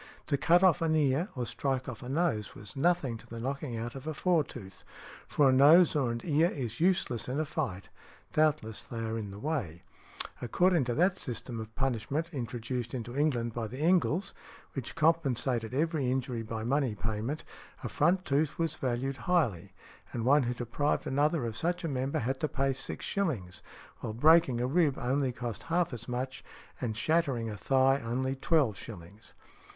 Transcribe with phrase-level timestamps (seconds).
[0.25, 3.77] To cut off an ear or strike off a nose was nothing to the knocking
[3.77, 4.83] out of a fore tooth,
[5.27, 9.37] for a nose or an ear is useless in a fight—doubtless they are in the
[9.37, 9.79] way.
[10.41, 14.33] According to that system of punishment introduced into England by the Engles,
[14.73, 17.43] which compensated every injury by a money payment,
[17.83, 19.71] a front tooth was valued highly,
[20.13, 23.61] and one who deprived another of such a member had to pay six shillings,
[23.99, 26.43] while breaking a rib only cost half as much,
[26.81, 29.35] and shattering a thigh only twelve shillings.